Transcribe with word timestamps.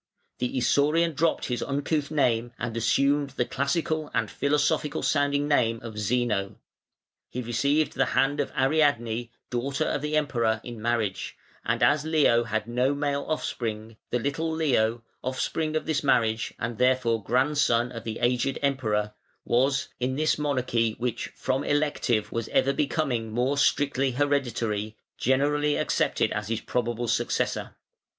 The 0.39 0.57
Isaurian 0.57 1.13
dropped 1.13 1.45
his 1.45 1.61
uncouth 1.61 2.09
name 2.09 2.53
and 2.57 2.75
assumed 2.75 3.29
the 3.37 3.45
classical 3.45 4.09
and 4.15 4.31
philosophical 4.31 5.03
sounding 5.03 5.47
name 5.47 5.79
of 5.83 5.99
Zeno; 5.99 6.55
he 7.29 7.43
received 7.43 7.93
the 7.93 8.07
hand 8.17 8.39
of 8.39 8.51
Ariadne, 8.57 9.29
daughter 9.51 9.83
of 9.85 10.01
the 10.01 10.17
Emperor, 10.17 10.59
in 10.63 10.81
marriage, 10.81 11.37
and 11.63 11.83
as 11.83 12.03
Leo 12.03 12.45
had 12.45 12.65
no 12.65 12.95
male 12.95 13.23
offspring, 13.27 13.95
the 14.09 14.17
little 14.17 14.51
Leo, 14.51 15.03
offspring 15.21 15.75
of 15.75 15.85
this 15.85 16.03
marriage 16.03 16.51
and 16.57 16.79
therefore 16.79 17.23
grandson 17.23 17.91
of 17.91 18.03
the 18.03 18.17
aged 18.21 18.57
Emperor, 18.63 19.13
was, 19.45 19.89
in 19.99 20.15
this 20.15 20.35
monarchy 20.39 20.93
which 20.97 21.27
from 21.35 21.63
elective 21.63 22.31
was 22.31 22.47
ever 22.47 22.73
becoming 22.73 23.29
more 23.31 23.55
strictly 23.55 24.13
hereditary, 24.13 24.97
generally 25.19 25.75
accepted 25.77 26.31
as 26.31 26.47
his 26.47 26.59
probable 26.61 27.07
successor. 27.07 27.75